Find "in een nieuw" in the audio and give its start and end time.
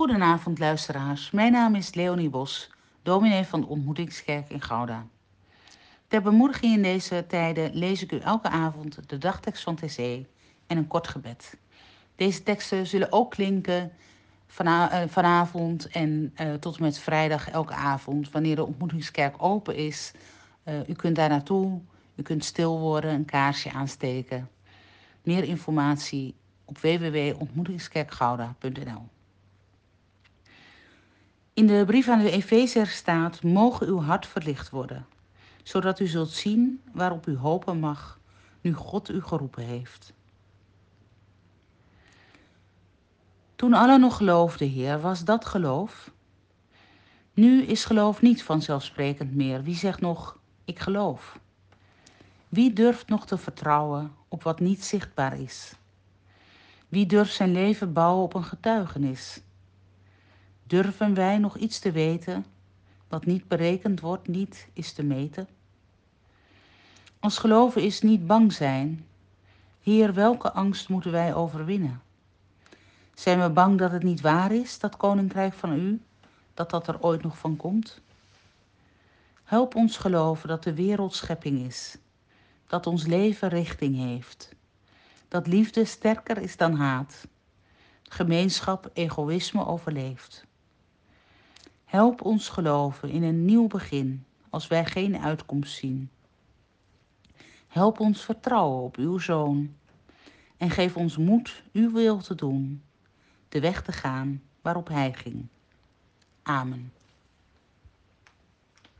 93.08-93.66